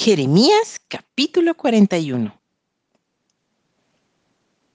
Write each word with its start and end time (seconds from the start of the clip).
Jeremías 0.00 0.80
capítulo 0.86 1.56
41 1.56 2.32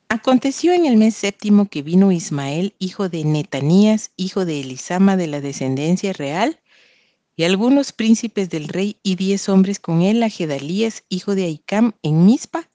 Aconteció 0.09 0.73
en 0.73 0.85
el 0.85 0.97
mes 0.97 1.15
séptimo 1.15 1.69
que 1.69 1.81
vino 1.81 2.11
Ismael, 2.11 2.75
hijo 2.77 3.07
de 3.07 3.23
Netanías, 3.23 4.11
hijo 4.17 4.43
de 4.43 4.59
Elisama 4.59 5.15
de 5.15 5.27
la 5.27 5.39
descendencia 5.39 6.11
real, 6.11 6.59
y 7.37 7.45
algunos 7.45 7.93
príncipes 7.93 8.49
del 8.49 8.67
rey 8.67 8.97
y 9.01 9.15
diez 9.15 9.47
hombres 9.47 9.79
con 9.79 10.01
él 10.01 10.21
a 10.23 10.29
Gedalías, 10.29 11.05
hijo 11.07 11.35
de 11.35 11.45
Aicam, 11.45 11.93
en 12.03 12.25
Mizpa, 12.25 12.69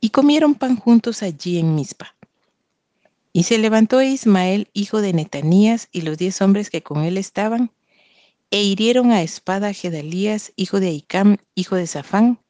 y 0.00 0.10
comieron 0.10 0.54
pan 0.54 0.76
juntos 0.76 1.24
allí 1.24 1.58
en 1.58 1.74
Mizpa. 1.74 2.14
Y 3.32 3.42
se 3.42 3.58
levantó 3.58 4.00
Ismael, 4.00 4.68
hijo 4.72 5.00
de 5.00 5.12
Netanías, 5.14 5.88
y 5.90 6.02
los 6.02 6.16
diez 6.16 6.40
hombres 6.40 6.70
que 6.70 6.84
con 6.84 7.02
él 7.02 7.18
estaban, 7.18 7.72
e 8.50 8.62
hirieron 8.62 9.12
a 9.12 9.22
espada 9.22 9.68
a 9.68 9.72
Gedalías, 9.72 10.52
hijo 10.56 10.80
de 10.80 10.88
Aicam, 10.88 11.36
hijo 11.54 11.76
de 11.76 11.86
Safán, 11.86 12.40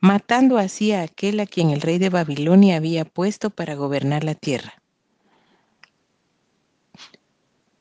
matando 0.00 0.58
así 0.58 0.92
a 0.92 1.02
aquel 1.02 1.40
a 1.40 1.46
quien 1.46 1.70
el 1.70 1.80
rey 1.80 1.98
de 1.98 2.10
Babilonia 2.10 2.76
había 2.76 3.04
puesto 3.04 3.50
para 3.50 3.74
gobernar 3.74 4.24
la 4.24 4.34
tierra. 4.34 4.82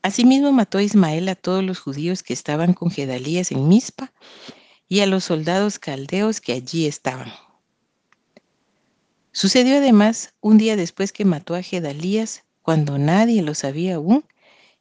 Asimismo 0.01 0.51
mató 0.51 0.79
Ismael 0.79 1.27
a 1.27 1.35
todos 1.35 1.63
los 1.63 1.79
judíos 1.79 2.23
que 2.23 2.33
estaban 2.33 2.73
con 2.73 2.89
Gedalías 2.89 3.51
en 3.51 3.67
Mizpa 3.67 4.13
y 4.87 5.01
a 5.01 5.05
los 5.05 5.25
soldados 5.25 5.77
caldeos 5.77 6.39
que 6.39 6.53
allí 6.53 6.87
estaban. 6.87 7.31
Sucedió 9.31 9.77
además, 9.77 10.33
un 10.41 10.57
día 10.57 10.75
después 10.75 11.11
que 11.11 11.25
mató 11.25 11.53
a 11.55 11.61
Gedalías, 11.61 12.43
cuando 12.61 12.97
nadie 12.97 13.41
lo 13.41 13.53
sabía 13.55 13.95
aún, 13.95 14.25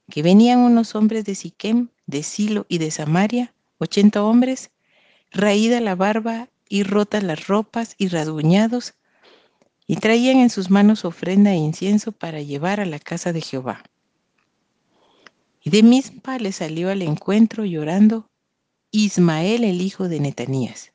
que 0.09 0.23
venían 0.23 0.61
unos 0.61 0.95
hombres 0.95 1.25
de 1.25 1.35
Siquem, 1.35 1.91
de 2.09 2.23
Silo 2.25 2.67
y 2.69 2.79
de 2.79 2.91
Samaria, 2.91 3.55
ochenta 3.77 4.25
hombres, 4.25 4.71
raída 5.31 5.79
la 5.81 5.95
barba 5.95 6.49
y 6.69 6.83
rotas 6.83 7.23
las 7.23 7.47
ropas 7.47 7.95
y 7.99 8.09
rasguñados, 8.09 8.95
y 9.87 9.97
traían 9.97 10.39
en 10.39 10.51
sus 10.51 10.71
manos 10.71 11.05
ofrenda 11.05 11.53
e 11.53 11.57
incienso 11.57 12.13
para 12.13 12.41
llevar 12.41 12.81
a 12.81 12.87
la 12.87 12.99
casa 12.99 13.33
de 13.33 13.43
Jehová. 13.43 13.85
Y 15.63 15.71
de 15.71 15.83
Mizpa 15.83 16.39
le 16.39 16.53
salió 16.53 16.91
al 16.91 17.03
encuentro 17.03 17.65
llorando 17.65 18.29
Ismael 18.91 19.65
el 19.65 19.83
hijo 19.83 20.09
de 20.09 20.21
Netanías. 20.21 20.93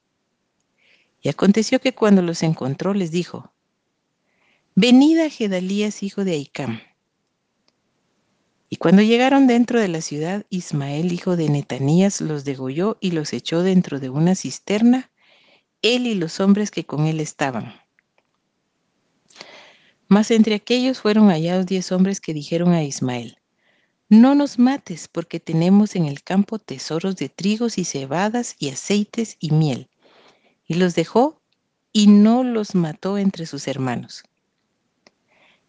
Y 1.22 1.30
aconteció 1.30 1.80
que 1.80 1.94
cuando 1.94 2.22
los 2.22 2.42
encontró 2.44 2.94
les 2.94 3.12
dijo, 3.12 3.54
Venid 4.76 5.20
a 5.20 5.30
Gedalías 5.30 6.02
hijo 6.02 6.24
de 6.26 6.34
Aicam. 6.34 6.80
Y 8.74 8.78
cuando 8.78 9.04
llegaron 9.04 9.46
dentro 9.46 9.80
de 9.80 9.88
la 9.88 10.02
ciudad, 10.02 10.48
Ismael 10.50 11.12
hijo 11.12 11.36
de 11.36 11.48
Netanías 11.48 12.22
los 12.22 12.44
degolló 12.44 12.98
y 13.00 13.12
los 13.12 13.32
echó 13.32 13.62
dentro 13.62 14.00
de 14.00 14.10
una 14.10 14.34
cisterna, 14.34 15.12
él 15.84 16.08
y 16.08 16.16
los 16.16 16.40
hombres 16.40 16.72
que 16.72 16.84
con 16.84 17.06
él 17.06 17.20
estaban. 17.20 17.76
Mas 20.08 20.32
entre 20.32 20.56
aquellos 20.56 21.02
fueron 21.02 21.28
hallados 21.30 21.68
diez 21.68 21.92
hombres 21.92 22.20
que 22.20 22.34
dijeron 22.34 22.74
a 22.74 22.84
Ismael, 22.84 23.38
No 24.10 24.34
nos 24.34 24.58
mates, 24.58 25.08
porque 25.08 25.40
tenemos 25.40 25.96
en 25.96 26.06
el 26.06 26.24
campo 26.24 26.58
tesoros 26.58 27.16
de 27.16 27.30
trigos 27.30 27.78
y 27.78 27.86
cebadas 27.86 28.56
y 28.58 28.70
aceites 28.70 29.38
y 29.40 29.52
miel. 29.52 29.88
Y 30.66 30.74
los 30.74 30.96
dejó 30.96 31.44
y 31.92 32.08
no 32.08 32.44
los 32.44 32.74
mató 32.74 33.20
entre 33.20 33.46
sus 33.46 33.68
hermanos. 33.68 34.24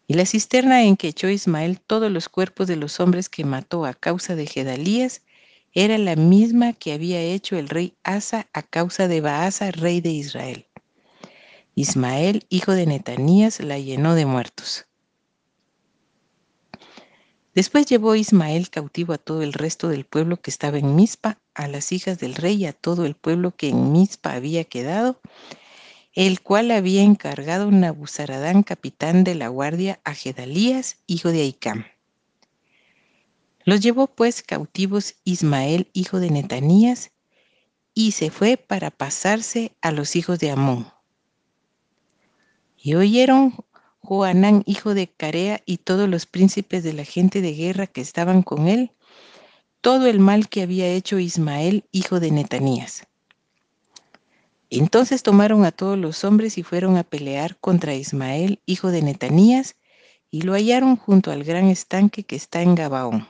Y 0.07 0.13
la 0.13 0.25
cisterna 0.25 0.83
en 0.83 0.97
que 0.97 1.07
echó 1.07 1.29
Ismael 1.29 1.79
todos 1.79 2.11
los 2.11 2.29
cuerpos 2.29 2.67
de 2.67 2.75
los 2.75 2.99
hombres 2.99 3.29
que 3.29 3.43
mató 3.43 3.85
a 3.85 3.93
causa 3.93 4.35
de 4.35 4.45
Gedalías 4.45 5.21
era 5.73 5.97
la 5.97 6.15
misma 6.15 6.73
que 6.73 6.93
había 6.93 7.21
hecho 7.21 7.57
el 7.57 7.67
rey 7.67 7.97
Asa 8.03 8.47
a 8.53 8.61
causa 8.61 9.07
de 9.07 9.21
Baasa, 9.21 9.71
rey 9.71 10.01
de 10.01 10.11
Israel. 10.11 10.67
Ismael, 11.75 12.45
hijo 12.49 12.71
de 12.71 12.85
Netanías, 12.85 13.59
la 13.59 13.77
llenó 13.77 14.15
de 14.15 14.25
muertos. 14.25 14.85
Después 17.53 17.85
llevó 17.85 18.15
Ismael 18.15 18.69
cautivo 18.69 19.13
a 19.13 19.17
todo 19.17 19.41
el 19.41 19.53
resto 19.53 19.89
del 19.89 20.05
pueblo 20.05 20.37
que 20.37 20.51
estaba 20.51 20.77
en 20.77 20.95
Mizpa, 20.95 21.39
a 21.53 21.67
las 21.67 21.91
hijas 21.91 22.19
del 22.19 22.35
rey 22.35 22.55
y 22.55 22.65
a 22.65 22.73
todo 22.73 23.05
el 23.05 23.15
pueblo 23.15 23.51
que 23.51 23.69
en 23.69 23.91
Mizpa 23.91 24.33
había 24.33 24.63
quedado, 24.65 25.19
el 26.15 26.41
cual 26.41 26.71
había 26.71 27.03
encargado 27.03 27.69
Nabuzaradán, 27.69 28.63
capitán 28.63 29.25
de 29.25 29.35
la 29.35 29.49
guardia, 29.49 29.99
a 30.05 30.13
Gedalías, 30.13 30.97
hijo 31.07 31.29
de 31.29 31.41
Aicam. 31.41 31.85
Los 33.65 33.81
llevó 33.81 34.07
pues 34.07 34.41
cautivos 34.41 35.15
Ismael, 35.25 35.89
hijo 35.91 36.21
de 36.21 36.31
Netanías, 36.31 37.11
y 37.93 38.13
se 38.13 38.29
fue 38.29 38.55
para 38.55 38.91
pasarse 38.91 39.73
a 39.81 39.91
los 39.91 40.15
hijos 40.15 40.39
de 40.39 40.51
Amón. 40.51 40.87
Y 42.77 42.95
oyeron 42.95 43.53
Joanán, 43.99 44.63
hijo 44.65 44.93
de 44.93 45.07
Carea, 45.07 45.61
y 45.65 45.77
todos 45.77 46.07
los 46.07 46.25
príncipes 46.25 46.83
de 46.83 46.93
la 46.93 47.03
gente 47.03 47.41
de 47.41 47.53
guerra 47.53 47.87
que 47.87 47.99
estaban 48.01 48.41
con 48.41 48.69
él, 48.69 48.91
todo 49.81 50.07
el 50.07 50.19
mal 50.19 50.47
que 50.47 50.61
había 50.61 50.87
hecho 50.87 51.19
Ismael, 51.19 51.83
hijo 51.91 52.21
de 52.21 52.31
Netanías. 52.31 53.05
Entonces 54.69 55.23
tomaron 55.23 55.63
a 55.65 55.71
todos 55.71 55.97
los 55.97 56.23
hombres 56.23 56.57
y 56.57 56.63
fueron 56.63 56.97
a 56.97 57.03
pelear 57.03 57.57
contra 57.57 57.93
Ismael, 57.93 58.59
hijo 58.65 58.91
de 58.91 59.01
Netanías, 59.01 59.75
y 60.31 60.41
lo 60.41 60.53
hallaron 60.53 60.97
junto 60.97 61.31
al 61.31 61.43
gran 61.43 61.67
estanque 61.67 62.23
que 62.23 62.35
está 62.35 62.61
en 62.61 62.75
Gabaón. 62.75 63.27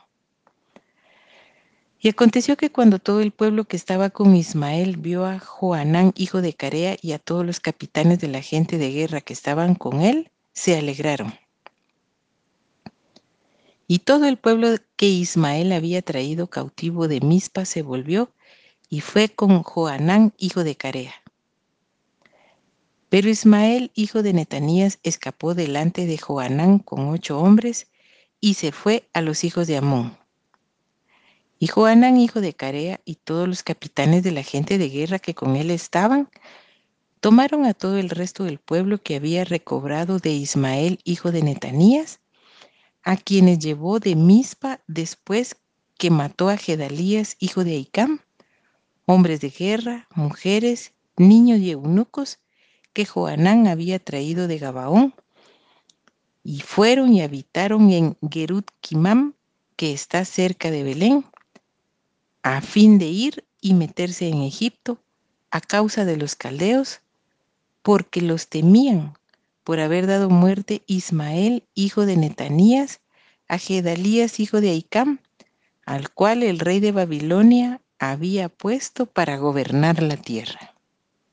Y 2.00 2.10
aconteció 2.10 2.56
que 2.56 2.72
cuando 2.72 3.00
todo 3.00 3.22
el 3.22 3.32
pueblo 3.32 3.66
que 3.66 3.76
estaba 3.76 4.12
con 4.12 4.36
Ismael 4.36 4.98
vio 4.98 5.26
a 5.26 5.40
Joanán, 5.40 6.14
hijo 6.16 6.42
de 6.42 6.54
Carea, 6.54 6.98
y 7.02 7.14
a 7.14 7.20
todos 7.20 7.46
los 7.46 7.60
capitanes 7.60 8.20
de 8.20 8.28
la 8.28 8.42
gente 8.42 8.78
de 8.78 8.92
guerra 8.92 9.22
que 9.22 9.34
estaban 9.34 9.76
con 9.76 10.02
él, 10.02 10.30
se 10.54 10.78
alegraron. 10.78 11.34
Y 13.88 14.00
todo 14.00 14.26
el 14.26 14.38
pueblo 14.38 14.70
que 14.96 15.08
Ismael 15.08 15.72
había 15.72 16.02
traído 16.02 16.48
cautivo 16.48 17.08
de 17.08 17.22
Mizpa 17.22 17.66
se 17.66 17.82
volvió 17.82 18.32
y 18.90 19.02
fue 19.02 19.30
con 19.30 19.64
Joanán, 19.64 20.34
hijo 20.38 20.64
de 20.64 20.76
Carea. 20.76 21.14
Pero 23.16 23.30
Ismael, 23.30 23.92
hijo 23.96 24.24
de 24.24 24.34
Netanías, 24.34 25.00
escapó 25.02 25.54
delante 25.54 26.06
de 26.06 26.18
Joanán 26.18 26.80
con 26.80 27.08
ocho 27.08 27.40
hombres 27.40 27.88
y 28.42 28.56
se 28.56 28.74
fue 28.74 29.08
a 29.14 29.22
los 29.22 29.46
hijos 29.46 29.68
de 29.68 29.78
Amón. 29.78 30.18
Y 31.58 31.68
Joanán, 31.68 32.18
hijo 32.18 32.42
de 32.42 32.54
Carea, 32.54 33.00
y 33.06 33.16
todos 33.16 33.48
los 33.48 33.64
capitanes 33.64 34.22
de 34.24 34.34
la 34.34 34.44
gente 34.44 34.78
de 34.78 34.90
guerra 34.90 35.20
que 35.20 35.34
con 35.34 35.56
él 35.56 35.72
estaban, 35.72 36.30
tomaron 37.22 37.66
a 37.66 37.74
todo 37.74 37.98
el 37.98 38.10
resto 38.10 38.44
del 38.44 38.60
pueblo 38.60 39.02
que 39.02 39.16
había 39.16 39.46
recobrado 39.46 40.20
de 40.20 40.32
Ismael, 40.32 41.00
hijo 41.06 41.32
de 41.32 41.42
Netanías, 41.42 42.20
a 43.02 43.16
quienes 43.16 43.60
llevó 43.60 44.02
de 44.02 44.18
Mizpa 44.18 44.82
después 44.88 45.56
que 45.98 46.10
mató 46.10 46.50
a 46.50 46.58
Gedalías, 46.58 47.38
hijo 47.40 47.64
de 47.64 47.78
Aicam, 47.78 48.20
hombres 49.06 49.40
de 49.40 49.52
guerra, 49.52 50.06
mujeres, 50.14 50.92
niños 51.16 51.60
y 51.60 51.72
eunucos, 51.72 52.40
que 52.96 53.06
Joanán 53.06 53.68
había 53.68 54.00
traído 54.00 54.48
de 54.48 54.58
Gabaón, 54.58 55.14
y 56.44 56.62
fueron 56.62 57.14
y 57.14 57.22
habitaron 57.22 57.92
en 57.92 58.18
Gerut 58.32 58.72
Kimam, 58.80 59.34
que 59.76 59.92
está 59.92 60.24
cerca 60.24 60.72
de 60.72 60.84
Belén, 60.84 61.26
a 62.42 62.62
fin 62.62 62.98
de 62.98 63.08
ir 63.08 63.46
y 63.60 63.74
meterse 63.74 64.30
en 64.30 64.42
Egipto 64.44 64.98
a 65.52 65.60
causa 65.60 66.06
de 66.06 66.16
los 66.16 66.36
caldeos, 66.36 67.02
porque 67.82 68.22
los 68.22 68.48
temían 68.48 69.18
por 69.66 69.80
haber 69.80 70.08
dado 70.08 70.30
muerte 70.30 70.84
Ismael, 70.88 71.64
hijo 71.74 72.06
de 72.06 72.16
Netanías, 72.16 73.02
a 73.50 73.58
Gedalías, 73.58 74.40
hijo 74.40 74.62
de 74.62 74.70
Aicam, 74.70 75.20
al 75.86 76.12
cual 76.12 76.44
el 76.44 76.60
rey 76.60 76.80
de 76.80 76.94
Babilonia 76.94 77.82
había 78.00 78.48
puesto 78.48 79.06
para 79.06 79.38
gobernar 79.38 80.02
la 80.02 80.16
tierra. 80.16 80.75